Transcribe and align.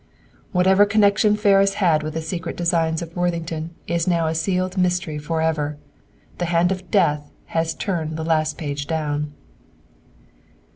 "Whatever 0.51 0.83
connection 0.87 1.35
Ferris 1.35 1.75
had 1.75 2.01
with 2.01 2.15
the 2.15 2.23
secret 2.23 2.57
designs 2.57 3.03
of 3.03 3.15
Worthington 3.15 3.69
is 3.85 4.07
now 4.07 4.25
a 4.25 4.33
sealed 4.33 4.75
mystery 4.75 5.19
forever; 5.19 5.77
the 6.39 6.45
hand 6.45 6.71
of 6.71 6.89
Death 6.89 7.29
has 7.53 7.75
turned 7.75 8.17
the 8.17 8.25
last 8.25 8.57
page 8.57 8.87
down." 8.87 9.31